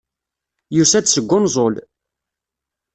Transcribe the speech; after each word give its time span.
Yusa-d 0.75 1.05
seg 1.09 1.31
unẓul. 1.37 1.75